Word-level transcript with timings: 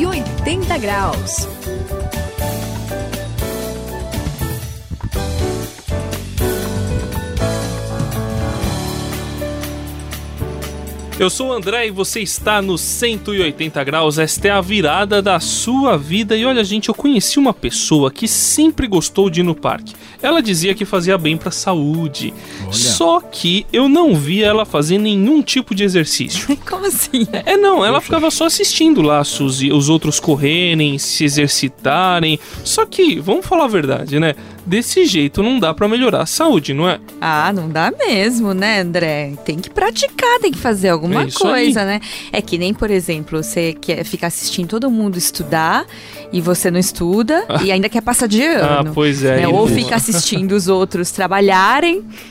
180 0.00 0.78
graus. 0.78 1.46
Eu 11.20 11.28
sou 11.28 11.48
o 11.48 11.52
André 11.52 11.88
e 11.88 11.90
você 11.90 12.20
está 12.20 12.62
no 12.62 12.78
180 12.78 13.84
graus. 13.84 14.18
Esta 14.18 14.48
é 14.48 14.50
a 14.50 14.62
virada 14.62 15.20
da 15.20 15.38
sua 15.38 15.98
vida. 15.98 16.34
E 16.34 16.46
olha, 16.46 16.64
gente, 16.64 16.88
eu 16.88 16.94
conheci 16.94 17.38
uma 17.38 17.52
pessoa 17.52 18.10
que 18.10 18.26
sempre 18.26 18.86
gostou 18.86 19.28
de 19.28 19.40
ir 19.40 19.42
no 19.42 19.54
parque. 19.54 19.94
Ela 20.22 20.40
dizia 20.40 20.74
que 20.74 20.86
fazia 20.86 21.18
bem 21.18 21.36
para 21.36 21.50
a 21.50 21.52
saúde. 21.52 22.32
Olha. 22.62 22.72
Só 22.72 23.20
que 23.20 23.66
eu 23.70 23.86
não 23.86 24.16
via 24.16 24.46
ela 24.46 24.64
fazer 24.64 24.96
nenhum 24.96 25.42
tipo 25.42 25.74
de 25.74 25.84
exercício. 25.84 26.56
Como 26.66 26.86
assim? 26.86 27.26
É, 27.44 27.54
não, 27.54 27.84
ela 27.84 27.96
Poxa. 27.98 28.04
ficava 28.06 28.30
só 28.30 28.46
assistindo 28.46 29.02
lá 29.02 29.20
os, 29.20 29.38
os 29.38 29.88
outros 29.90 30.18
correrem, 30.18 30.98
se 30.98 31.24
exercitarem. 31.24 32.40
Só 32.64 32.86
que, 32.86 33.20
vamos 33.20 33.44
falar 33.44 33.64
a 33.64 33.68
verdade, 33.68 34.18
né? 34.18 34.34
Desse 34.64 35.04
jeito 35.06 35.42
não 35.42 35.58
dá 35.58 35.72
para 35.74 35.88
melhorar 35.88 36.22
a 36.22 36.26
saúde, 36.26 36.72
não 36.74 36.88
é? 36.88 36.98
Ah, 37.20 37.52
não 37.52 37.68
dá 37.68 37.90
mesmo, 37.90 38.54
né, 38.54 38.80
André? 38.80 39.32
Tem 39.44 39.58
que 39.58 39.70
praticar, 39.70 40.38
tem 40.40 40.52
que 40.52 40.58
fazer 40.58 40.90
alguma 40.90 41.24
é 41.24 41.30
coisa, 41.30 41.80
aí. 41.80 41.86
né? 41.86 42.00
É 42.32 42.40
que 42.40 42.58
nem, 42.58 42.72
por 42.72 42.90
exemplo, 42.90 43.42
você 43.42 43.72
quer 43.72 44.04
ficar 44.04 44.28
assistindo 44.28 44.68
todo 44.68 44.90
mundo 44.90 45.16
estudar 45.16 45.86
e 46.32 46.40
você 46.40 46.70
não 46.70 46.78
estuda 46.78 47.44
e 47.62 47.72
ainda 47.72 47.88
quer 47.88 48.00
passar 48.00 48.26
de 48.26 48.42
ah, 48.42 48.80
ano. 48.80 48.90
Ah, 48.90 48.92
pois 48.94 49.24
é. 49.24 49.40
Né? 49.40 49.48
Ou 49.48 49.66
fica 49.66 49.96
assistindo 49.96 50.52
os 50.52 50.68
outros 50.68 51.10
trabalhar 51.10 51.82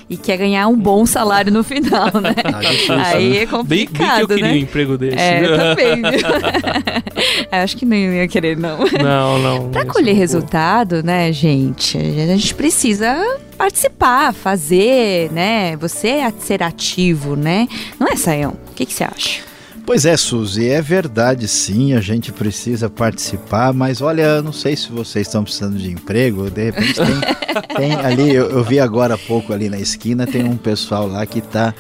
e 0.09 0.17
quer 0.17 0.38
ganhar 0.38 0.67
um 0.67 0.77
bom 0.77 1.05
salário 1.05 1.52
no 1.52 1.63
final, 1.63 2.11
né? 2.21 2.35
Ah, 2.89 3.09
Aí 3.09 3.38
é 3.38 3.45
complicado, 3.45 3.66
bem, 3.66 3.88
bem 3.88 3.88
que 3.88 4.21
eu 4.21 4.27
queria 4.27 4.45
né? 4.45 4.53
um 4.53 4.55
emprego 4.55 4.97
desse. 4.97 5.17
É, 5.17 5.45
eu 5.45 5.58
também. 5.58 6.02
Acho 7.52 7.77
que 7.77 7.86
não 7.86 7.95
ia 7.95 8.27
querer, 8.27 8.58
não. 8.58 8.80
Não, 8.80 9.39
não. 9.39 9.69
pra 9.69 9.86
colher 9.86 10.16
resultado, 10.16 11.03
né, 11.03 11.31
gente, 11.31 11.97
a 12.22 12.28
gente 12.28 12.56
precisa 12.56 13.39
participar, 13.58 14.34
fazer, 14.34 15.31
né? 15.31 15.75
Você 15.78 16.08
é 16.08 16.34
ser 16.39 16.64
ativo, 16.64 17.36
né? 17.36 17.67
Não 18.00 18.08
é, 18.08 18.16
Saião? 18.16 18.58
O 18.72 18.73
que, 18.73 18.86
que 18.86 18.94
você 18.94 19.03
acha? 19.03 19.50
Pois 19.86 20.06
é, 20.06 20.16
Suzy, 20.16 20.70
é 20.70 20.84
verdade 20.84 21.48
sim, 21.48 21.94
a 21.94 22.00
gente 22.00 22.31
precisa 22.31 22.92
participar, 22.92 23.73
mas 23.73 24.02
olha, 24.02 24.39
não 24.39 24.53
sei 24.53 24.76
se 24.76 24.92
vocês 24.92 25.26
estão 25.26 25.44
precisando 25.44 25.80
de 25.80 25.89
emprego, 25.92 26.48
de 26.52 26.66
repente 26.66 26.94
tem, 26.94 27.66
tem 27.76 27.95
ali, 27.95 28.36
eu, 28.36 28.52
eu, 28.52 28.64
vi 28.64 28.80
agora 28.80 29.16
há 29.16 29.17
pouco 29.17 29.52
ali 29.52 29.67
na 29.67 29.80
esquina, 29.80 30.28
tem 30.28 30.44
um 30.44 30.58
pessoal 30.58 31.08
lá 31.08 31.26
que 31.26 31.39
está 31.39 31.73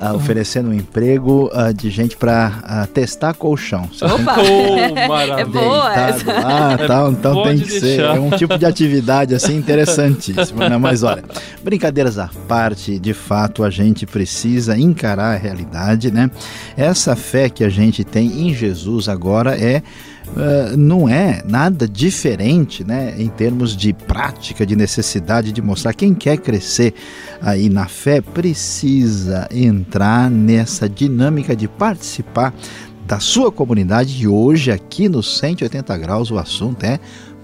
uh, 0.00 0.14
oferecendo 0.14 0.70
um 0.70 0.74
emprego 0.74 1.50
uh, 1.52 1.72
de 1.72 1.90
gente 1.90 2.16
para 2.16 2.48
uh, 2.48 2.62
ah, 2.64 2.88
testar 2.92 3.34
colchão. 3.34 3.88
Opa! 4.00 4.36
Oh, 4.38 4.96
é 5.38 5.44
boa 5.44 5.94
essa. 5.94 6.32
Ah, 6.32 6.78
tá, 6.78 7.08
então 7.10 7.42
tem 7.42 7.58
que 7.58 7.80
ser. 7.80 8.00
É 8.00 8.12
um 8.12 8.30
tipo 8.30 8.56
de 8.58 8.66
atividade 8.66 9.34
assim 9.34 9.56
interessantíssimo, 9.56 10.60
né? 10.60 10.76
Mas 10.76 11.02
olha, 11.02 11.24
brincadeiras 11.62 12.18
à 12.18 12.28
parte, 12.48 12.98
de 12.98 13.14
fato 13.14 13.64
a 13.64 13.70
gente 13.70 14.06
precisa 14.06 14.78
encarar 14.78 15.34
a 15.34 15.36
realidade, 15.36 16.10
né? 16.10 16.30
Essa 16.76 17.16
fé 17.16 17.48
que 17.48 17.64
a 17.64 17.68
gente 17.68 18.04
tem 18.04 18.48
em 18.48 18.54
Jesus 18.54 19.08
agora 19.08 19.56
é 19.56 19.82
uh, 20.28 20.76
não 20.76 21.08
é 21.08 21.42
nada 21.48 21.88
diferente 21.88 22.84
né, 22.84 23.14
em 23.18 23.28
termos 23.28 23.76
de 23.76 23.92
prática, 23.92 24.66
de 24.66 24.76
necessidade 24.76 25.52
de 25.52 25.62
mostrar. 25.62 25.92
Quem 25.92 26.14
quer 26.14 26.38
crescer 26.38 26.94
aí 27.40 27.68
na 27.68 27.86
fé 27.86 28.20
precisa 28.20 29.48
entrar 29.50 30.30
nessa 30.30 30.88
dinâmica 30.88 31.54
de 31.54 31.68
participar 31.68 32.54
da 33.06 33.20
sua 33.20 33.52
comunidade. 33.52 34.22
E 34.22 34.26
hoje, 34.26 34.70
aqui 34.70 35.08
no 35.08 35.22
180 35.22 35.96
Graus, 35.98 36.30
o 36.30 36.38
assunto 36.38 36.84
é 36.84 36.98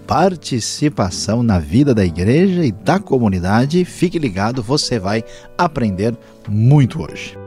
participação 0.06 1.43
na 1.43 1.59
vida 1.59 1.94
da 1.94 2.04
igreja 2.04 2.64
e 2.64 2.72
da 2.72 2.99
comunidade. 2.99 3.84
Fique 3.84 4.19
ligado, 4.19 4.62
você 4.62 4.99
vai 4.99 5.25
aprender 5.56 6.16
muito 6.49 7.03
hoje. 7.03 7.41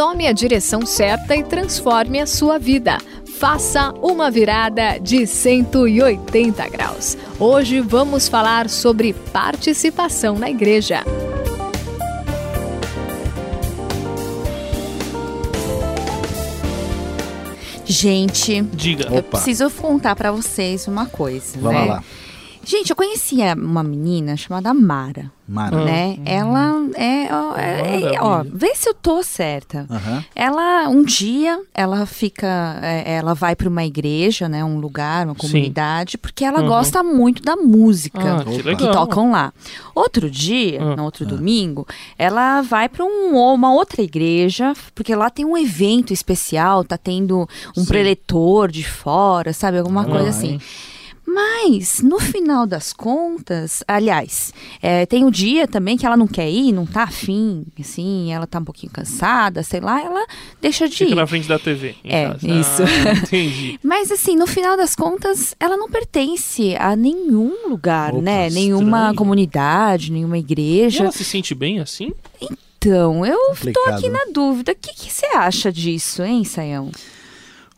Tome 0.00 0.26
a 0.26 0.32
direção 0.32 0.86
certa 0.86 1.36
e 1.36 1.44
transforme 1.44 2.22
a 2.22 2.26
sua 2.26 2.58
vida. 2.58 2.96
Faça 3.38 3.92
uma 4.00 4.30
virada 4.30 4.96
de 4.96 5.26
180 5.26 6.66
graus. 6.70 7.18
Hoje 7.38 7.80
vamos 7.80 8.26
falar 8.26 8.70
sobre 8.70 9.12
participação 9.12 10.38
na 10.38 10.48
igreja. 10.48 11.04
Gente, 17.84 18.62
diga. 18.72 19.04
Eu 19.04 19.18
Opa. 19.18 19.36
preciso 19.36 19.68
contar 19.70 20.16
para 20.16 20.32
vocês 20.32 20.88
uma 20.88 21.04
coisa, 21.04 21.58
Vamos 21.60 21.78
né? 21.78 21.86
lá. 21.88 22.04
Gente, 22.64 22.90
eu 22.90 22.96
conhecia 22.96 23.54
uma 23.54 23.82
menina 23.82 24.36
chamada 24.36 24.72
Mara. 24.74 25.30
Mara. 25.48 25.84
Né? 25.84 26.16
Uhum. 26.18 26.22
Ela 26.24 26.86
é, 26.94 27.34
ó, 27.34 27.56
é, 27.56 28.20
ó, 28.20 28.44
vê 28.44 28.72
se 28.76 28.88
eu 28.88 28.94
tô 28.94 29.20
certa. 29.22 29.86
Uhum. 29.90 30.24
Ela 30.34 30.88
um 30.88 31.02
dia 31.02 31.60
ela 31.74 32.06
fica, 32.06 32.78
é, 32.80 33.16
ela 33.16 33.34
vai 33.34 33.56
para 33.56 33.68
uma 33.68 33.84
igreja, 33.84 34.48
né, 34.48 34.64
um 34.64 34.78
lugar, 34.78 35.26
uma 35.26 35.34
comunidade, 35.34 36.12
Sim. 36.12 36.18
porque 36.18 36.44
ela 36.44 36.60
uhum. 36.60 36.68
gosta 36.68 37.02
muito 37.02 37.42
da 37.42 37.56
música 37.56 38.36
ah, 38.36 38.44
que, 38.44 38.62
que, 38.76 38.92
tocam 38.92 39.32
lá. 39.32 39.52
Outro 39.92 40.30
dia, 40.30 40.94
no 40.94 41.02
outro 41.02 41.26
domingo, 41.26 41.86
ela 42.16 42.62
vai 42.62 42.88
para 42.88 43.04
um, 43.04 43.36
uma 43.36 43.72
outra 43.72 44.02
igreja, 44.02 44.72
porque 44.94 45.14
lá 45.16 45.30
tem 45.30 45.44
um 45.44 45.56
evento 45.56 46.12
especial, 46.12 46.84
tá 46.84 46.96
tendo 46.96 47.48
um 47.76 47.82
Sim. 47.82 47.86
preletor 47.86 48.70
de 48.70 48.84
fora, 48.84 49.52
sabe, 49.52 49.78
alguma 49.78 50.04
coisa 50.04 50.28
assim. 50.28 50.60
Mas, 51.32 52.00
no 52.02 52.18
final 52.18 52.66
das 52.66 52.92
contas, 52.92 53.84
aliás, 53.86 54.52
é, 54.82 55.06
tem 55.06 55.24
um 55.24 55.30
dia 55.30 55.68
também 55.68 55.96
que 55.96 56.04
ela 56.04 56.16
não 56.16 56.26
quer 56.26 56.50
ir, 56.50 56.72
não 56.72 56.84
tá 56.84 57.04
afim, 57.04 57.64
assim, 57.78 58.32
ela 58.32 58.46
tá 58.46 58.58
um 58.58 58.64
pouquinho 58.64 58.92
cansada, 58.92 59.62
sei 59.62 59.80
lá, 59.80 60.00
ela 60.02 60.26
deixa 60.60 60.88
de 60.88 60.96
Fica 60.96 61.12
ir. 61.12 61.14
na 61.14 61.26
frente 61.26 61.46
da 61.46 61.58
TV. 61.58 61.94
É, 62.02 62.26
casa. 62.26 62.48
isso. 62.48 62.82
Ah, 62.82 63.12
entendi. 63.22 63.78
Mas, 63.82 64.10
assim, 64.10 64.36
no 64.36 64.46
final 64.46 64.76
das 64.76 64.96
contas, 64.96 65.54
ela 65.60 65.76
não 65.76 65.88
pertence 65.88 66.74
a 66.76 66.96
nenhum 66.96 67.68
lugar, 67.68 68.12
Opa, 68.12 68.22
né? 68.22 68.48
Estranho. 68.48 68.78
Nenhuma 68.78 69.14
comunidade, 69.14 70.10
nenhuma 70.10 70.38
igreja. 70.38 70.98
E 70.98 71.02
ela 71.02 71.12
se 71.12 71.24
sente 71.24 71.54
bem 71.54 71.78
assim? 71.80 72.12
Então, 72.40 73.24
eu 73.24 73.38
Complicado. 73.50 73.84
tô 73.84 73.90
aqui 73.90 74.08
na 74.08 74.24
dúvida. 74.32 74.72
O 74.72 74.74
que, 74.74 75.12
você 75.12 75.26
acha 75.26 75.70
disso, 75.70 76.22
hein, 76.22 76.44
Saião? 76.44 76.90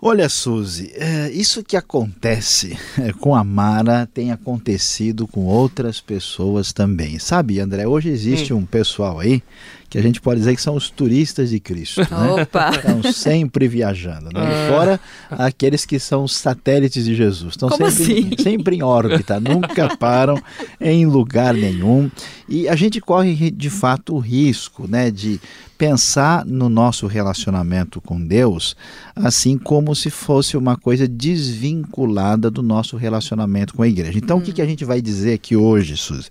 Olha, 0.05 0.29
Suzy, 0.29 0.91
é, 0.97 1.31
isso 1.31 1.63
que 1.63 1.77
acontece 1.77 2.77
é, 2.99 3.13
com 3.13 3.37
a 3.37 3.45
Mara 3.45 4.09
tem 4.13 4.33
acontecido 4.33 5.29
com 5.29 5.45
outras 5.45 6.01
pessoas 6.01 6.73
também. 6.73 7.21
Sabe, 7.21 7.61
André, 7.61 7.87
hoje 7.87 8.09
existe 8.09 8.53
hum. 8.53 8.59
um 8.59 8.67
pessoal 8.67 9.21
aí 9.21 9.41
que 9.89 9.97
a 9.97 10.03
gente 10.03 10.21
pode 10.21 10.41
dizer 10.41 10.57
que 10.57 10.61
são 10.61 10.75
os 10.75 10.91
turistas 10.91 11.51
de 11.51 11.61
Cristo. 11.61 12.01
Né? 12.01 12.43
Opa! 12.43 12.71
Estão 12.71 13.13
sempre 13.13 13.69
viajando. 13.69 14.31
Né? 14.35 14.41
Ah. 14.41 14.69
Fora 14.69 15.01
aqueles 15.31 15.87
que 15.87 16.01
são 16.01 16.25
os 16.25 16.35
satélites 16.35 17.05
de 17.05 17.15
Jesus. 17.15 17.53
Estão 17.53 17.69
Como 17.69 17.89
sempre, 17.89 18.35
assim? 18.35 18.43
sempre 18.43 18.77
em 18.77 18.83
órbita, 18.83 19.39
nunca 19.39 19.97
param 19.97 20.43
em 20.81 21.07
lugar 21.07 21.55
nenhum. 21.55 22.11
E 22.49 22.69
a 22.69 22.75
gente 22.75 23.01
corre, 23.01 23.53
de 23.53 23.71
fato, 23.71 24.17
o 24.17 24.19
risco 24.19 24.89
né, 24.89 25.13
de 25.13 25.41
pensar 25.83 26.47
no 26.47 26.69
nosso 26.69 27.09
relacionamento 27.09 28.01
com 28.01 28.25
Deus 28.25 28.77
assim 29.17 29.59
como 29.59 29.97
se 29.97 30.11
fosse 30.11 30.57
uma 30.57 30.77
coisa 30.77 31.09
desvinculada 31.09 32.49
do 32.49 32.63
nosso 32.63 32.97
relacionamento 32.97 33.75
com 33.75 33.83
a 33.83 33.89
igreja. 33.89 34.17
Então, 34.17 34.37
hum. 34.37 34.41
o 34.41 34.43
que, 34.45 34.53
que 34.53 34.63
a 34.63 34.65
gente 34.65 34.85
vai 34.85 35.03
dizer 35.03 35.33
aqui 35.33 35.57
hoje, 35.57 35.97
Suzy? 35.97 36.31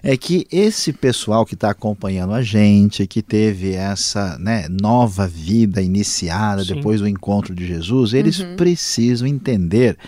é 0.00 0.16
que 0.16 0.46
esse 0.52 0.92
pessoal 0.92 1.44
que 1.44 1.54
está 1.54 1.70
acompanhando 1.70 2.32
a 2.32 2.40
gente, 2.40 3.04
que 3.04 3.20
teve 3.20 3.72
essa 3.72 4.38
né, 4.38 4.68
nova 4.68 5.26
vida 5.26 5.82
iniciada 5.82 6.64
Sim. 6.64 6.74
depois 6.74 7.00
do 7.00 7.08
encontro 7.08 7.52
de 7.52 7.66
Jesus, 7.66 8.14
eles 8.14 8.38
uhum. 8.38 8.54
precisam 8.54 9.26
entender 9.26 9.98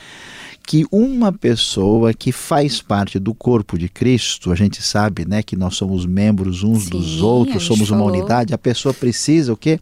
que 0.70 0.86
uma 0.92 1.32
pessoa 1.32 2.14
que 2.14 2.30
faz 2.30 2.80
parte 2.80 3.18
do 3.18 3.34
corpo 3.34 3.76
de 3.76 3.88
Cristo, 3.88 4.52
a 4.52 4.54
gente 4.54 4.80
sabe, 4.80 5.24
né, 5.26 5.42
que 5.42 5.56
nós 5.56 5.74
somos 5.74 6.06
membros 6.06 6.62
uns 6.62 6.84
Sim, 6.84 6.90
dos 6.90 7.20
outros, 7.20 7.64
somos 7.64 7.90
uma 7.90 8.04
unidade, 8.04 8.54
a 8.54 8.58
pessoa 8.58 8.94
precisa 8.94 9.52
o 9.52 9.56
quê? 9.56 9.80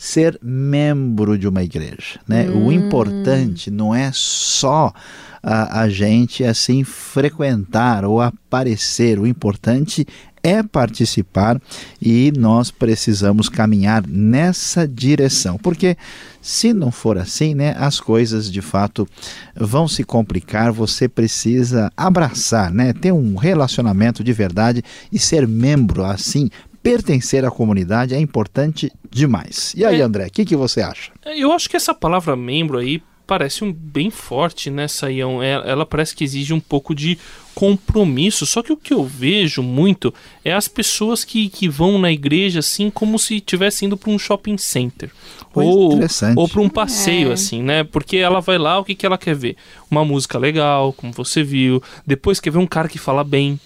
Ser 0.00 0.40
membro 0.42 1.36
de 1.36 1.46
uma 1.46 1.62
igreja. 1.62 2.18
Né? 2.26 2.48
Hum. 2.48 2.68
O 2.68 2.72
importante 2.72 3.70
não 3.70 3.94
é 3.94 4.10
só 4.14 4.94
a, 5.42 5.82
a 5.82 5.90
gente 5.90 6.42
assim 6.42 6.82
frequentar 6.84 8.06
ou 8.06 8.18
aparecer, 8.18 9.18
o 9.18 9.26
importante 9.26 10.06
é 10.42 10.62
participar 10.62 11.60
e 12.00 12.32
nós 12.34 12.70
precisamos 12.70 13.50
caminhar 13.50 14.02
nessa 14.06 14.88
direção, 14.88 15.58
porque 15.58 15.98
se 16.40 16.72
não 16.72 16.90
for 16.90 17.18
assim, 17.18 17.54
né, 17.54 17.74
as 17.78 18.00
coisas 18.00 18.50
de 18.50 18.62
fato 18.62 19.06
vão 19.54 19.86
se 19.86 20.02
complicar. 20.02 20.72
Você 20.72 21.06
precisa 21.06 21.92
abraçar, 21.94 22.72
né, 22.72 22.94
ter 22.94 23.12
um 23.12 23.36
relacionamento 23.36 24.24
de 24.24 24.32
verdade 24.32 24.82
e 25.12 25.18
ser 25.18 25.46
membro 25.46 26.02
assim. 26.02 26.48
Pertencer 26.82 27.44
à 27.44 27.50
comunidade 27.50 28.14
é 28.14 28.18
importante 28.18 28.90
demais. 29.10 29.74
E 29.76 29.84
aí, 29.84 30.00
é. 30.00 30.02
André, 30.02 30.26
o 30.26 30.30
que, 30.30 30.44
que 30.44 30.56
você 30.56 30.80
acha? 30.80 31.12
É, 31.24 31.38
eu 31.38 31.52
acho 31.52 31.68
que 31.68 31.76
essa 31.76 31.94
palavra 31.94 32.34
membro 32.34 32.78
aí 32.78 33.02
parece 33.30 33.62
um 33.62 33.72
bem 33.72 34.10
forte 34.10 34.70
nessa 34.70 35.06
né, 35.06 35.12
Ião. 35.12 35.40
É, 35.40 35.52
ela 35.52 35.86
parece 35.86 36.16
que 36.16 36.24
exige 36.24 36.52
um 36.52 36.58
pouco 36.58 36.92
de 36.92 37.16
compromisso. 37.54 38.44
Só 38.44 38.60
que 38.60 38.72
o 38.72 38.76
que 38.76 38.92
eu 38.92 39.04
vejo 39.04 39.62
muito 39.62 40.12
é 40.44 40.52
as 40.52 40.66
pessoas 40.66 41.22
que, 41.22 41.48
que 41.48 41.68
vão 41.68 41.96
na 41.96 42.10
igreja 42.10 42.58
assim 42.58 42.90
como 42.90 43.20
se 43.20 43.36
estivesse 43.36 43.84
indo 43.84 43.96
para 43.96 44.10
um 44.10 44.18
shopping 44.18 44.58
center. 44.58 45.12
ou 45.54 46.00
ou 46.34 46.48
para 46.48 46.60
um 46.60 46.68
passeio, 46.68 47.30
é. 47.30 47.34
assim, 47.34 47.62
né? 47.62 47.84
Porque 47.84 48.16
ela 48.16 48.40
vai 48.40 48.58
lá, 48.58 48.80
o 48.80 48.84
que, 48.84 48.96
que 48.96 49.06
ela 49.06 49.16
quer 49.16 49.36
ver? 49.36 49.54
Uma 49.88 50.04
música 50.04 50.36
legal, 50.36 50.92
como 50.92 51.12
você 51.12 51.44
viu. 51.44 51.80
Depois 52.04 52.40
quer 52.40 52.50
ver 52.50 52.58
um 52.58 52.66
cara 52.66 52.88
que 52.88 52.98
fala 52.98 53.22
bem, 53.22 53.60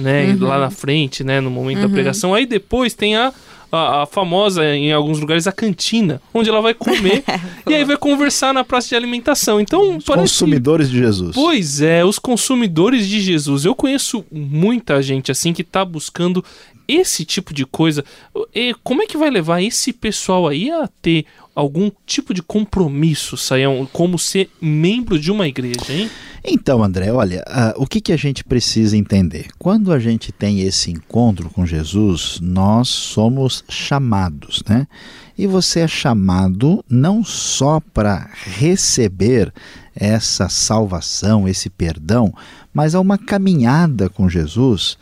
né? 0.00 0.26
Uhum. 0.32 0.46
Lá 0.46 0.58
na 0.58 0.70
frente, 0.70 1.22
né? 1.22 1.40
No 1.40 1.50
momento 1.50 1.82
uhum. 1.82 1.88
da 1.88 1.92
pregação. 1.92 2.34
Aí 2.34 2.46
depois 2.46 2.94
tem 2.94 3.16
a 3.16 3.32
a, 3.72 4.02
a, 4.02 4.06
famosa, 4.06 4.64
em 4.74 4.92
alguns 4.92 5.20
lugares, 5.20 5.46
a 5.46 5.52
cantina, 5.52 6.20
onde 6.34 6.48
ela 6.48 6.60
vai 6.60 6.74
comer 6.74 7.22
e 7.68 7.74
aí 7.74 7.84
vai 7.84 7.96
conversar 7.96 8.52
na 8.52 8.64
praça 8.64 8.88
de 8.88 8.96
alimentação. 8.96 9.60
Então, 9.60 9.96
os 9.96 10.04
consumidores 10.04 10.90
de 10.90 10.98
Jesus. 10.98 11.34
Pois 11.34 11.80
é, 11.80 12.04
os 12.04 12.18
consumidores 12.18 13.06
de 13.06 13.20
Jesus. 13.20 13.64
Eu 13.64 13.74
conheço 13.74 14.24
muita 14.30 15.00
gente 15.00 15.30
assim 15.30 15.52
que 15.52 15.62
está 15.62 15.84
buscando 15.84 16.44
esse 16.88 17.24
tipo 17.24 17.54
de 17.54 17.64
coisa. 17.64 18.04
E 18.52 18.74
como 18.82 19.02
é 19.02 19.06
que 19.06 19.16
vai 19.16 19.30
levar 19.30 19.62
esse 19.62 19.92
pessoal 19.92 20.48
aí 20.48 20.70
a 20.70 20.88
ter 21.00 21.24
algum 21.54 21.90
tipo 22.04 22.34
de 22.34 22.42
compromisso, 22.42 23.36
Saião, 23.36 23.88
como 23.92 24.18
ser 24.18 24.50
membro 24.60 25.18
de 25.18 25.30
uma 25.30 25.46
igreja, 25.46 25.92
hein? 25.92 26.10
Então, 26.42 26.82
André, 26.82 27.12
olha, 27.12 27.44
uh, 27.48 27.82
o 27.82 27.86
que, 27.86 28.00
que 28.00 28.12
a 28.12 28.16
gente 28.16 28.42
precisa 28.42 28.96
entender? 28.96 29.48
Quando 29.58 29.92
a 29.92 29.98
gente 29.98 30.32
tem 30.32 30.60
esse 30.60 30.90
encontro 30.90 31.50
com 31.50 31.66
Jesus, 31.66 32.38
nós 32.40 32.88
somos 32.88 33.62
chamados, 33.68 34.62
né? 34.68 34.86
E 35.36 35.46
você 35.46 35.80
é 35.80 35.88
chamado 35.88 36.84
não 36.88 37.22
só 37.22 37.80
para 37.80 38.30
receber 38.56 39.52
essa 39.94 40.48
salvação, 40.48 41.46
esse 41.46 41.68
perdão, 41.68 42.32
mas 42.72 42.94
a 42.94 43.00
uma 43.00 43.18
caminhada 43.18 44.08
com 44.08 44.28
Jesus 44.28 44.96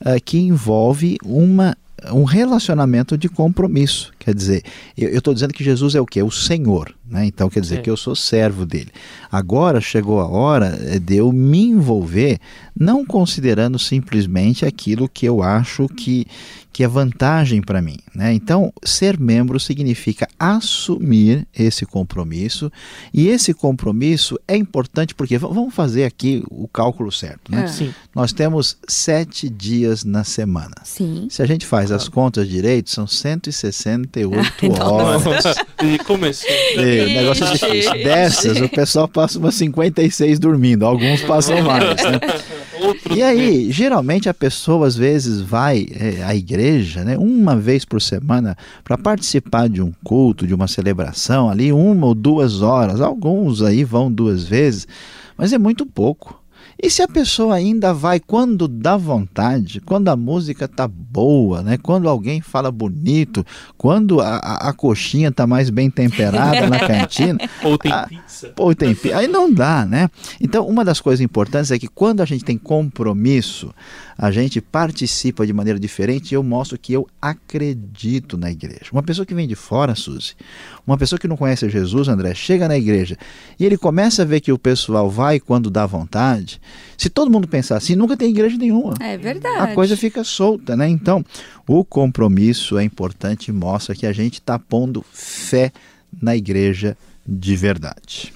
uh, 0.00 0.22
que 0.22 0.38
envolve 0.38 1.16
uma 1.24 1.76
um 2.10 2.24
relacionamento 2.24 3.16
de 3.16 3.28
compromisso. 3.28 4.12
Quer 4.22 4.36
dizer, 4.36 4.62
eu 4.96 5.18
estou 5.18 5.34
dizendo 5.34 5.52
que 5.52 5.64
Jesus 5.64 5.96
é 5.96 6.00
o 6.00 6.06
que? 6.06 6.22
O 6.22 6.30
Senhor. 6.30 6.94
Né? 7.12 7.26
Então 7.26 7.50
quer 7.50 7.60
dizer 7.60 7.76
Sim. 7.76 7.82
que 7.82 7.90
eu 7.90 7.96
sou 7.96 8.16
servo 8.16 8.64
dele. 8.64 8.90
Agora 9.30 9.82
chegou 9.82 10.18
a 10.18 10.26
hora 10.26 10.98
de 10.98 11.16
eu 11.16 11.30
me 11.30 11.64
envolver, 11.64 12.38
não 12.78 13.04
considerando 13.04 13.78
simplesmente 13.78 14.64
aquilo 14.64 15.06
que 15.06 15.26
eu 15.26 15.42
acho 15.42 15.88
que, 15.88 16.26
que 16.72 16.82
é 16.82 16.88
vantagem 16.88 17.60
para 17.60 17.82
mim. 17.82 17.98
Né? 18.14 18.32
Então, 18.32 18.72
ser 18.82 19.20
membro 19.20 19.60
significa 19.60 20.26
assumir 20.38 21.46
esse 21.54 21.84
compromisso, 21.84 22.72
e 23.12 23.28
esse 23.28 23.52
compromisso 23.52 24.38
é 24.48 24.56
importante 24.56 25.14
porque, 25.14 25.36
vamos 25.36 25.74
fazer 25.74 26.04
aqui 26.04 26.42
o 26.50 26.66
cálculo 26.66 27.12
certo. 27.12 27.52
Né? 27.52 27.66
É. 27.66 27.90
Nós 28.14 28.32
temos 28.32 28.78
sete 28.88 29.50
dias 29.50 30.02
na 30.02 30.24
semana. 30.24 30.76
Sim. 30.82 31.26
Se 31.28 31.42
a 31.42 31.46
gente 31.46 31.66
faz 31.66 31.90
as 31.90 32.08
contas 32.08 32.48
direito, 32.48 32.90
são 32.90 33.06
168 34.12 34.82
horas. 34.82 35.56
e 35.82 35.98
começou. 35.98 36.50
E, 36.50 37.00
o 37.00 37.08
negócio 37.08 37.44
é 37.44 37.52
difícil. 37.52 37.92
Dessas, 38.04 38.60
o 38.60 38.68
pessoal 38.68 39.08
passa 39.08 39.38
umas 39.38 39.54
56 39.54 40.38
dormindo, 40.38 40.84
alguns 40.84 41.22
passam 41.22 41.62
mais, 41.62 41.96
né? 42.02 42.20
E 43.14 43.22
aí, 43.22 43.70
geralmente 43.70 44.28
a 44.28 44.34
pessoa 44.34 44.88
às 44.88 44.96
vezes 44.96 45.40
vai 45.40 45.86
é, 45.92 46.24
à 46.24 46.34
igreja, 46.34 47.04
né, 47.04 47.16
uma 47.16 47.54
vez 47.54 47.84
por 47.84 48.02
semana, 48.02 48.56
para 48.82 48.98
participar 48.98 49.68
de 49.68 49.80
um 49.80 49.92
culto, 50.02 50.46
de 50.46 50.54
uma 50.54 50.66
celebração 50.66 51.48
ali, 51.48 51.72
uma 51.72 52.06
ou 52.08 52.14
duas 52.14 52.60
horas. 52.60 53.00
Alguns 53.00 53.62
aí 53.62 53.84
vão 53.84 54.10
duas 54.10 54.42
vezes, 54.44 54.88
mas 55.36 55.52
é 55.52 55.58
muito 55.58 55.86
pouco. 55.86 56.41
E 56.80 56.90
se 56.90 57.02
a 57.02 57.08
pessoa 57.08 57.54
ainda 57.54 57.92
vai 57.92 58.20
quando 58.20 58.66
dá 58.68 58.96
vontade, 58.96 59.80
quando 59.80 60.08
a 60.08 60.16
música 60.16 60.66
tá 60.66 60.88
boa, 60.88 61.62
né? 61.62 61.78
Quando 61.78 62.08
alguém 62.08 62.40
fala 62.40 62.70
bonito, 62.70 63.44
quando 63.76 64.20
a, 64.20 64.36
a, 64.36 64.68
a 64.68 64.72
coxinha 64.72 65.30
tá 65.30 65.46
mais 65.46 65.70
bem 65.70 65.90
temperada 65.90 66.68
na 66.68 66.78
cantina, 66.78 67.38
ou 67.62 67.78
tem 67.78 67.92
a, 67.92 68.06
pizza. 68.06 68.52
Ou 68.56 68.74
tem 68.74 68.94
pizza. 68.94 69.16
Aí 69.16 69.28
não 69.28 69.52
dá, 69.52 69.84
né? 69.84 70.08
Então, 70.40 70.66
uma 70.66 70.84
das 70.84 71.00
coisas 71.00 71.20
importantes 71.20 71.70
é 71.70 71.78
que 71.78 71.88
quando 71.88 72.20
a 72.20 72.24
gente 72.24 72.44
tem 72.44 72.56
compromisso, 72.56 73.72
a 74.16 74.30
gente 74.30 74.60
participa 74.60 75.46
de 75.46 75.52
maneira 75.52 75.78
diferente 75.78 76.32
e 76.32 76.34
eu 76.34 76.42
mostro 76.42 76.78
que 76.78 76.92
eu 76.92 77.08
acredito 77.20 78.38
na 78.38 78.50
igreja. 78.50 78.86
Uma 78.92 79.02
pessoa 79.02 79.26
que 79.26 79.34
vem 79.34 79.48
de 79.48 79.54
fora, 79.54 79.94
Suzy, 79.94 80.34
uma 80.86 80.96
pessoa 80.96 81.18
que 81.18 81.28
não 81.28 81.36
conhece 81.36 81.68
Jesus, 81.68 82.08
André, 82.08 82.34
chega 82.34 82.68
na 82.68 82.76
igreja 82.76 83.16
e 83.58 83.64
ele 83.64 83.76
começa 83.76 84.22
a 84.22 84.24
ver 84.24 84.40
que 84.40 84.52
o 84.52 84.58
pessoal 84.58 85.10
vai 85.10 85.40
quando 85.40 85.70
dá 85.70 85.86
vontade. 85.86 86.60
Se 86.96 87.10
todo 87.10 87.30
mundo 87.30 87.48
pensar 87.48 87.76
assim, 87.76 87.94
nunca 87.94 88.16
tem 88.16 88.30
igreja 88.30 88.56
nenhuma. 88.56 88.94
É 89.00 89.16
verdade. 89.16 89.58
A 89.58 89.74
coisa 89.74 89.96
fica 89.96 90.22
solta, 90.24 90.76
né? 90.76 90.88
Então, 90.88 91.24
o 91.66 91.84
compromisso 91.84 92.78
é 92.78 92.84
importante 92.84 93.48
e 93.48 93.52
mostra 93.52 93.94
que 93.94 94.06
a 94.06 94.12
gente 94.12 94.34
está 94.34 94.58
pondo 94.58 95.04
fé 95.12 95.72
na 96.20 96.36
igreja 96.36 96.96
de 97.26 97.56
verdade. 97.56 98.32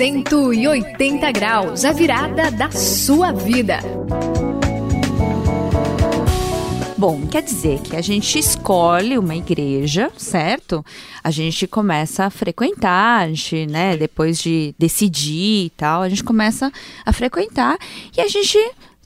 180 0.00 1.30
graus, 1.32 1.84
a 1.84 1.92
virada 1.92 2.50
da 2.50 2.70
sua 2.70 3.32
vida. 3.32 3.80
Bom, 7.00 7.26
quer 7.26 7.42
dizer 7.42 7.80
que 7.80 7.96
a 7.96 8.02
gente 8.02 8.38
escolhe 8.38 9.16
uma 9.16 9.34
igreja, 9.34 10.12
certo? 10.18 10.84
A 11.24 11.30
gente 11.30 11.66
começa 11.66 12.26
a 12.26 12.30
frequentar, 12.30 13.22
a 13.22 13.26
gente, 13.28 13.66
né, 13.66 13.96
depois 13.96 14.38
de 14.38 14.74
decidir 14.78 15.64
e 15.64 15.72
tal, 15.78 16.02
a 16.02 16.10
gente 16.10 16.22
começa 16.22 16.70
a 17.02 17.10
frequentar 17.10 17.78
e 18.14 18.20
a 18.20 18.28
gente 18.28 18.58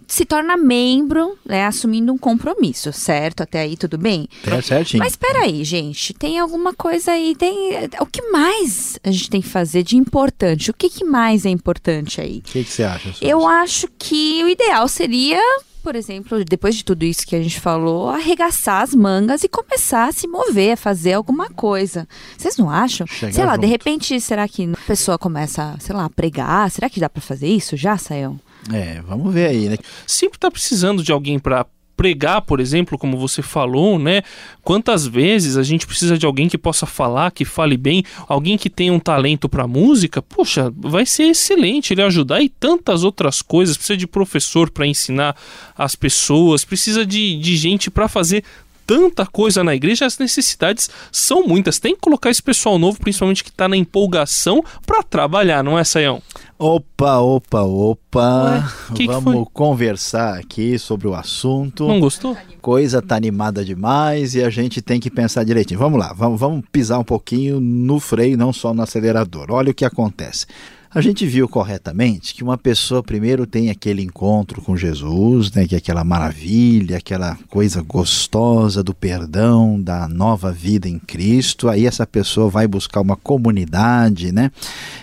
se 0.09 0.25
torna 0.25 0.57
membro, 0.57 1.39
né, 1.47 1.67
assumindo 1.67 2.13
um 2.13 2.19
compromisso, 2.19 2.93
certo? 2.93 3.45
Até 3.45 3.61
aí 3.61 3.77
tudo 3.77 3.97
bem? 3.97 4.27
É 4.45 4.61
certinho. 4.61 5.01
Mas 5.01 5.15
peraí, 5.15 5.63
gente, 5.63 6.13
tem 6.15 6.41
alguma 6.41 6.75
coisa 6.75 7.13
aí, 7.13 7.37
tem... 7.37 7.55
O 8.01 8.07
que 8.07 8.23
mais 8.23 8.99
a 9.05 9.11
gente 9.13 9.31
tem 9.31 9.41
que 9.41 9.49
fazer 9.49 9.85
de 9.85 9.97
importante? 9.97 10.69
O 10.69 10.75
que, 10.75 10.91
que 10.91 11.05
mais 11.05 11.47
é 11.47 11.49
importante 11.49 12.21
aí? 12.21 12.39
O 12.39 12.43
que, 12.43 12.65
que 12.65 12.73
você 12.73 12.83
acha? 12.83 13.15
Eu 13.21 13.47
acho 13.47 13.87
que 13.97 14.43
o 14.43 14.49
ideal 14.49 14.89
seria 14.89 15.41
por 15.85 15.95
exemplo, 15.95 16.43
depois 16.43 16.75
de 16.75 16.83
tudo 16.83 17.05
isso 17.05 17.27
que 17.27 17.37
a 17.37 17.43
gente 17.43 17.61
falou, 17.61 18.09
arregaçar 18.09 18.81
as 18.81 18.95
mangas 18.95 19.45
e 19.45 19.49
começar 19.49 20.09
a 20.09 20.13
se 20.13 20.27
mover, 20.27 20.73
a 20.73 20.77
fazer 20.79 21.13
alguma 21.13 21.51
coisa. 21.51 22.09
Vocês 22.39 22.57
não 22.57 22.71
acham? 22.71 23.07
Chegar 23.07 23.33
sei 23.35 23.45
lá, 23.45 23.53
junto. 23.53 23.61
de 23.61 23.67
repente, 23.67 24.19
será 24.19 24.49
que 24.49 24.65
a 24.65 24.87
pessoa 24.87 25.19
começa, 25.19 25.77
sei 25.79 25.95
lá, 25.95 26.07
a 26.07 26.11
pregar? 26.11 26.71
Será 26.71 26.89
que 26.89 26.99
dá 26.99 27.11
para 27.11 27.21
fazer 27.21 27.49
isso 27.49 27.77
já, 27.77 27.99
Sayão? 27.99 28.41
É, 28.73 29.03
vamos 29.03 29.33
ver 29.33 29.49
aí, 29.49 29.69
né? 29.69 29.77
Sempre 30.07 30.39
tá 30.39 30.51
precisando 30.51 31.03
de 31.03 31.13
alguém 31.13 31.39
para 31.39 31.67
pregar, 31.97 32.43
por 32.43 32.61
exemplo, 32.61 32.99
como 32.99 33.17
você 33.17 33.43
falou, 33.43 33.99
né? 33.99 34.23
Quantas 34.63 35.07
vezes 35.07 35.57
a 35.57 35.63
gente 35.63 35.87
precisa 35.87 36.19
de 36.19 36.27
alguém 36.27 36.49
que 36.49 36.59
possa 36.59 36.87
falar, 36.87 37.31
que 37.31 37.45
fale 37.45 37.77
bem, 37.77 38.05
alguém 38.29 38.57
que 38.57 38.71
tenha 38.71 38.93
um 38.93 38.99
talento 38.99 39.49
para 39.49 39.67
música? 39.67 40.23
Poxa, 40.23 40.73
vai 40.77 41.07
ser 41.07 41.25
excelente 41.25 41.93
ele 41.93 42.03
ajudar 42.03 42.43
e 42.43 42.49
tantas 42.49 43.05
outras 43.05 43.43
coisas. 43.43 43.77
Precisa 43.77 43.97
de 43.97 44.07
professor 44.07 44.71
para 44.71 44.87
ensinar 44.87 45.37
as 45.77 45.95
pessoas, 45.95 46.65
precisa 46.65 47.05
de, 47.05 47.37
de 47.39 47.57
gente 47.57 47.91
para 47.91 48.09
fazer 48.09 48.45
tanta 48.87 49.27
coisa 49.27 49.65
na 49.65 49.75
igreja, 49.75 50.07
as 50.07 50.19
necessidades 50.19 50.91
são 51.11 51.47
muitas. 51.47 51.79
Tem 51.79 51.95
que 51.95 52.01
colocar 52.01 52.31
esse 52.31 52.43
pessoal 52.43 52.79
novo, 52.79 53.01
principalmente 53.01 53.43
que 53.43 53.51
está 53.51 53.69
na 53.69 53.77
empolgação, 53.77 54.65
para 54.87 55.03
trabalhar, 55.03 55.63
não 55.63 55.79
é, 55.79 55.85
Saião? 55.85 56.23
Opa, 56.59 57.19
opa, 57.19 57.63
opa. 57.63 58.73
Que 58.95 59.07
Vamos 59.07 59.47
que 59.47 59.53
conversar 59.53 60.39
aqui 60.39 60.79
sobre 60.79 61.09
o 61.09 61.15
assunto. 61.15 61.87
Não 61.87 61.99
gostou? 61.99 62.37
Coisa 62.63 63.03
tá 63.03 63.17
animada 63.17 63.65
demais 63.65 64.35
e 64.35 64.43
a 64.43 64.49
gente 64.49 64.81
tem 64.81 65.01
que 65.01 65.11
pensar 65.11 65.45
direitinho. 65.45 65.81
Vamos 65.81 65.99
lá, 65.99 66.13
vamos, 66.13 66.39
vamos 66.39 66.65
pisar 66.71 66.99
um 66.99 67.05
pouquinho 67.05 67.61
no 67.61 67.99
freio, 67.99 68.39
não 68.39 68.53
só 68.53 68.73
no 68.73 68.83
acelerador. 68.83 69.49
Olha 69.51 69.73
o 69.73 69.75
que 69.75 69.85
acontece. 69.85 70.47
A 70.95 71.01
gente 71.01 71.27
viu 71.27 71.49
corretamente 71.49 72.33
que 72.33 72.45
uma 72.45 72.57
pessoa 72.57 73.03
primeiro 73.03 73.49
tem 73.49 73.69
aquele 73.69 74.01
encontro 74.01 74.63
com 74.63 74.77
Jesus, 74.77 75.51
né, 75.51 75.67
que 75.67 75.75
é 75.75 75.79
aquela 75.79 76.05
maravilha, 76.05 76.99
aquela 76.99 77.37
coisa 77.49 77.83
gostosa 77.83 78.81
do 78.81 78.95
perdão, 78.95 79.83
da 79.83 80.07
nova 80.07 80.53
vida 80.53 80.89
em 80.89 81.01
Cristo. 81.01 81.69
Aí 81.69 81.85
essa 81.85 82.07
pessoa 82.07 82.49
vai 82.49 82.69
buscar 82.69 83.01
uma 83.01 83.17
comunidade, 83.17 84.31
né, 84.31 84.53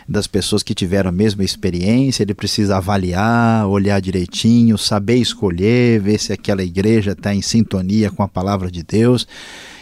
das 0.08 0.28
pessoas 0.28 0.64
que 0.64 0.74
tiveram 0.74 1.10
a 1.10 1.12
mesma 1.12 1.44
experiência. 1.44 2.24
Ele 2.24 2.34
precisa 2.34 2.78
avaliar, 2.78 3.68
olhar 3.68 4.00
direitinho, 4.00 4.78
saber 4.78 5.18
escolher, 5.18 6.00
ver 6.00 6.22
se 6.22 6.32
aquela 6.32 6.64
igreja 6.64 7.12
está 7.12 7.36
em 7.36 7.42
sintonia 7.42 8.10
com 8.10 8.24
a 8.24 8.30
palavra 8.30 8.72
de 8.72 8.82
Deus. 8.82 9.28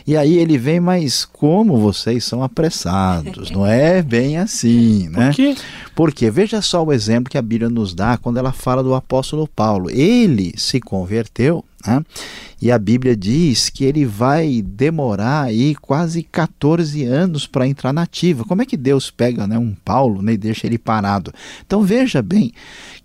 E 0.06 0.16
aí 0.16 0.38
ele 0.38 0.58
vem, 0.58 0.80
mas 0.80 1.26
como 1.26 1.78
vocês 1.78 2.24
são 2.24 2.44
apressados? 2.44 3.52
Não 3.52 3.66
é 3.66 4.02
bem 4.02 4.38
assim, 4.38 5.08
né? 5.14 5.28
Por 5.28 5.36
quê? 5.36 5.56
Porque 5.96 6.32
veja 6.32 6.62
só 6.62 6.84
o 6.84 6.94
exemplo 6.94 7.30
que 7.30 7.38
a 7.38 7.42
Bíblia 7.42 7.70
nos 7.70 7.94
dá 7.94 8.18
quando 8.18 8.38
ela 8.38 8.52
fala 8.52 8.84
do 8.84 8.94
apóstolo 8.94 9.48
Paulo. 9.48 9.90
Ele 9.90 10.54
se 10.58 10.80
converteu, 10.80 11.64
né? 11.86 12.04
E 12.62 12.72
a 12.72 12.78
Bíblia 12.78 13.16
diz 13.16 13.70
que 13.70 13.86
ele 13.86 14.06
vai 14.06 14.62
demorar 14.62 15.44
aí 15.44 15.74
quase 15.76 16.24
14 16.24 17.06
anos 17.06 17.48
para 17.48 17.66
entrar 17.66 17.94
na 17.94 18.02
ativa. 18.02 18.44
Como 18.44 18.62
é 18.62 18.66
que 18.66 18.76
Deus 18.76 19.10
pega 19.10 19.48
né, 19.48 19.58
um 19.58 19.74
Paulo 19.74 20.22
né, 20.22 20.34
e 20.34 20.38
deixa 20.38 20.68
ele 20.68 20.78
parado? 20.78 21.34
Então 21.66 21.84
veja 21.84 22.22
bem 22.22 22.52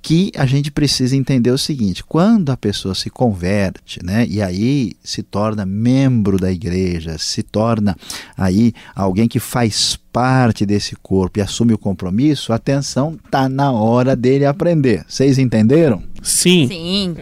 que 0.02 0.33
a 0.37 0.45
gente 0.45 0.73
precisa 0.73 1.14
entender 1.14 1.52
o 1.52 1.59
seguinte: 1.59 2.02
quando 2.02 2.50
a 2.50 2.57
pessoa 2.57 2.97
se 2.97 3.09
converte, 3.09 4.04
né, 4.04 4.26
e 4.28 4.43
aí 4.43 4.95
se 5.04 5.23
torna 5.23 5.64
membro 5.64 6.37
da 6.37 6.50
igreja, 6.50 7.16
se 7.16 7.43
torna 7.45 7.97
aí 8.37 8.73
alguém 8.95 9.28
que 9.28 9.38
faz 9.38 9.97
parte 10.12 10.66
desse 10.66 10.97
corpo 10.97 11.38
e 11.38 11.43
assume 11.43 11.75
o 11.75 11.78
compromisso, 11.78 12.52
atenção, 12.52 13.16
tá 13.31 13.49
na 13.49 13.71
hora 13.71 14.16
dele 14.16 14.45
aprender. 14.47 15.04
Vocês 15.09 15.38
entenderam? 15.38 16.02
Sim. 16.25 16.66
Sim. 16.66 17.16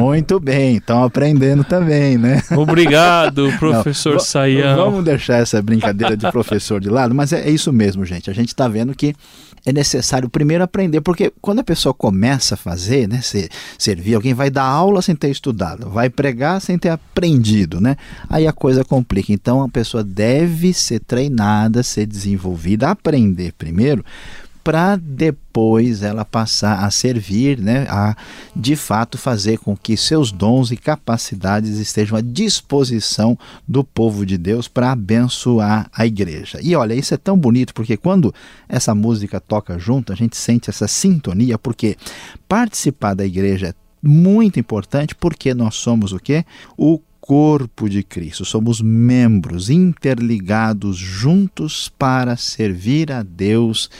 Muito 0.00 0.40
bem, 0.40 0.76
estão 0.76 1.04
aprendendo 1.04 1.62
também, 1.62 2.16
né? 2.16 2.42
Obrigado, 2.56 3.52
professor 3.58 4.14
Não, 4.14 4.20
Sayão. 4.20 4.76
Vamos 4.76 5.04
deixar 5.04 5.36
essa 5.36 5.60
brincadeira 5.60 6.16
de 6.16 6.30
professor 6.32 6.80
de 6.80 6.88
lado, 6.88 7.14
mas 7.14 7.32
é, 7.32 7.42
é 7.42 7.50
isso 7.50 7.70
mesmo, 7.70 8.04
gente. 8.04 8.30
A 8.30 8.32
gente 8.32 8.48
está 8.48 8.66
vendo 8.66 8.94
que 8.94 9.14
é 9.66 9.72
necessário 9.72 10.28
primeiro 10.28 10.64
aprender, 10.64 11.02
porque 11.02 11.30
quando 11.40 11.58
a 11.58 11.64
pessoa 11.64 11.92
começa 11.92 12.54
a 12.54 12.56
fazer, 12.56 13.06
né, 13.06 13.20
servir, 13.76 14.14
alguém 14.14 14.32
vai 14.32 14.48
dar 14.48 14.64
aula 14.64 15.02
sem 15.02 15.14
ter 15.14 15.28
estudado, 15.28 15.90
vai 15.90 16.08
pregar 16.08 16.62
sem 16.62 16.78
ter 16.78 16.88
aprendido, 16.88 17.78
né? 17.78 17.96
Aí 18.28 18.46
a 18.46 18.52
coisa 18.52 18.84
complica. 18.84 19.32
Então 19.32 19.62
a 19.62 19.68
pessoa 19.68 20.02
deve 20.02 20.72
ser 20.72 21.00
treinada, 21.00 21.82
ser 21.82 22.06
desenvolvida, 22.06 22.88
aprender 22.88 23.52
primeiro, 23.52 24.02
para 24.70 24.94
depois 24.94 26.00
ela 26.00 26.24
passar 26.24 26.84
a 26.84 26.90
servir, 26.92 27.58
né, 27.58 27.88
a 27.88 28.14
de 28.54 28.76
fato 28.76 29.18
fazer 29.18 29.58
com 29.58 29.76
que 29.76 29.96
seus 29.96 30.30
dons 30.30 30.70
e 30.70 30.76
capacidades 30.76 31.78
estejam 31.78 32.16
à 32.16 32.20
disposição 32.20 33.36
do 33.66 33.82
povo 33.82 34.24
de 34.24 34.38
Deus 34.38 34.68
para 34.68 34.92
abençoar 34.92 35.90
a 35.92 36.06
igreja. 36.06 36.60
E 36.62 36.76
olha, 36.76 36.94
isso 36.94 37.12
é 37.12 37.16
tão 37.16 37.36
bonito 37.36 37.74
porque 37.74 37.96
quando 37.96 38.32
essa 38.68 38.94
música 38.94 39.40
toca 39.40 39.76
junto, 39.76 40.12
a 40.12 40.16
gente 40.16 40.36
sente 40.36 40.70
essa 40.70 40.86
sintonia, 40.86 41.58
porque 41.58 41.96
participar 42.46 43.14
da 43.14 43.26
igreja 43.26 43.70
é 43.70 43.74
muito 44.00 44.60
importante 44.60 45.16
porque 45.16 45.52
nós 45.52 45.74
somos 45.74 46.12
o 46.12 46.20
quê? 46.20 46.44
O 46.76 47.00
corpo 47.30 47.88
de 47.88 48.02
Cristo, 48.02 48.44
somos 48.44 48.80
membros 48.80 49.68
interligados 49.68 50.96
juntos 50.96 51.88
para 51.88 52.36
servir 52.36 53.12
a 53.12 53.22
Deus 53.22 53.90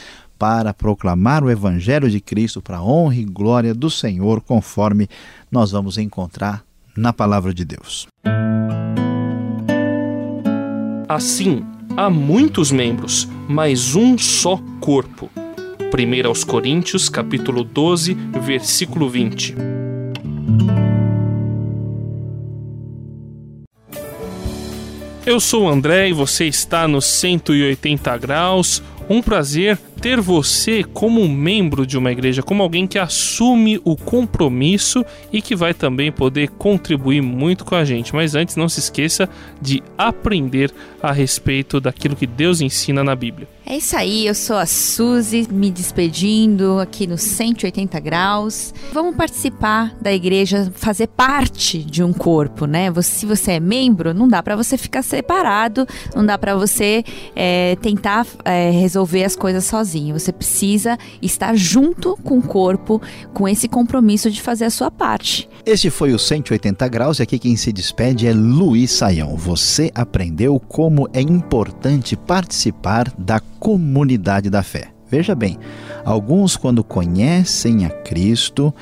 para 0.41 0.73
proclamar 0.73 1.45
o 1.45 1.51
Evangelho 1.51 2.09
de 2.09 2.19
Cristo 2.19 2.63
para 2.63 2.79
a 2.79 2.83
honra 2.83 3.17
e 3.17 3.25
glória 3.25 3.75
do 3.75 3.91
Senhor, 3.91 4.41
conforme 4.41 5.07
nós 5.53 5.71
vamos 5.71 5.99
encontrar 5.99 6.65
na 6.97 7.13
palavra 7.13 7.53
de 7.53 7.63
Deus. 7.63 8.07
Assim, 11.07 11.63
há 11.95 12.09
muitos 12.09 12.73
membros, 12.73 13.29
mas 13.47 13.95
um 13.95 14.17
só 14.17 14.59
corpo. 14.81 15.29
1 15.93 16.27
aos 16.27 16.43
Coríntios, 16.43 17.11
capítulo 17.11 17.63
12, 17.63 18.15
versículo 18.43 19.11
20. 19.11 19.55
Eu 25.27 25.39
sou 25.39 25.65
o 25.65 25.69
André 25.69 26.09
e 26.09 26.13
você 26.15 26.47
está 26.47 26.89
no 26.89 27.03
180 27.03 28.17
graus. 28.17 28.83
Um 29.09 29.21
prazer 29.21 29.77
ter 30.01 30.21
você 30.21 30.83
como 30.83 31.29
membro 31.29 31.87
de 31.87 31.99
uma 31.99 32.11
igreja, 32.11 32.43
como 32.43 32.63
alguém 32.63 32.87
que 32.87 32.99
assume 32.99 33.81
o 33.85 33.97
compromisso 33.97 35.05
e 35.33 35.43
que 35.43 35.55
vai 35.55 35.75
também 35.75 36.11
poder 36.11 36.49
contribuir 36.51 37.21
muito 37.21 37.65
com 37.65 37.75
a 37.75 37.85
gente. 37.85 38.15
Mas 38.15 38.35
antes, 38.35 38.57
não 38.57 38.69
se 38.69 38.81
esqueça 38.81 39.29
de 39.61 39.83
aprender 39.99 40.73
a 41.03 41.13
respeito 41.13 41.81
daquilo 41.81 42.17
que 42.17 42.27
Deus 42.27 42.61
ensina 42.61 43.05
na 43.05 43.15
Bíblia. 43.15 43.47
É 43.71 43.77
isso 43.77 43.97
aí, 43.97 44.27
eu 44.27 44.35
sou 44.35 44.57
a 44.57 44.67
Suzy, 44.67 45.47
me 45.49 45.71
despedindo 45.71 46.81
aqui 46.81 47.07
no 47.07 47.17
180 47.17 48.01
graus. 48.01 48.75
Vamos 48.93 49.15
participar 49.15 49.95
da 50.01 50.13
igreja, 50.13 50.73
fazer 50.75 51.07
parte 51.07 51.79
de 51.79 52.03
um 52.03 52.13
corpo, 52.13 52.67
né? 52.67 52.93
Se 53.01 53.25
você 53.25 53.53
é 53.53 53.61
membro, 53.61 54.13
não 54.13 54.27
dá 54.27 54.43
para 54.43 54.57
você 54.57 54.77
ficar 54.77 55.03
separado, 55.03 55.87
não 56.17 56.27
dá 56.27 56.37
para 56.37 56.57
você 56.57 57.05
é, 57.37 57.77
tentar 57.77 58.27
é, 58.45 58.71
resolver 58.71 59.23
as 59.23 59.37
coisas 59.37 59.67
sozinho. 59.67 60.19
Você 60.19 60.33
precisa 60.33 60.99
estar 61.23 61.55
junto 61.55 62.17
com 62.25 62.39
o 62.39 62.43
corpo, 62.43 63.01
com 63.33 63.47
esse 63.47 63.69
compromisso 63.69 64.33
de 64.33 64.43
fazer 64.43 64.65
a 64.65 64.71
sua 64.71 64.91
parte. 64.91 65.49
Este 65.65 65.91
foi 65.91 66.15
o 66.15 66.19
180 66.19 66.89
graus 66.89 67.19
e 67.19 67.23
aqui 67.23 67.39
quem 67.39 67.55
se 67.55 67.71
despede 67.71 68.27
é 68.27 68.33
Luiz 68.33 68.91
Saião. 68.93 69.37
Você 69.37 69.91
aprendeu 69.95 70.59
como 70.59 71.07
é 71.13 71.21
importante 71.21 72.17
participar 72.17 73.13
da 73.19 73.41
comunidade 73.59 74.49
da 74.49 74.63
fé. 74.63 74.89
Veja 75.11 75.35
bem, 75.35 75.59
alguns, 76.05 76.57
quando 76.57 76.83
conhecem 76.83 77.85
a 77.85 77.91
Cristo, 77.91 78.73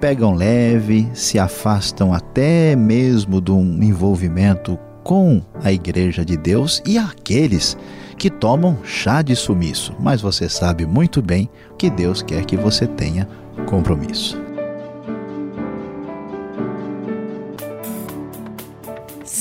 pegam 0.00 0.34
leve, 0.34 1.08
se 1.12 1.38
afastam 1.38 2.12
até 2.12 2.76
mesmo 2.76 3.40
de 3.40 3.50
um 3.50 3.82
envolvimento 3.82 4.78
com 5.02 5.42
a 5.64 5.72
Igreja 5.72 6.24
de 6.24 6.36
Deus, 6.36 6.82
e 6.86 6.98
aqueles 6.98 7.76
que 8.18 8.28
tomam 8.28 8.78
chá 8.84 9.22
de 9.22 9.34
sumiço. 9.34 9.94
Mas 9.98 10.20
você 10.20 10.48
sabe 10.48 10.84
muito 10.84 11.22
bem 11.22 11.48
que 11.78 11.88
Deus 11.88 12.20
quer 12.20 12.44
que 12.44 12.56
você 12.56 12.86
tenha 12.86 13.26
compromisso. 13.66 14.47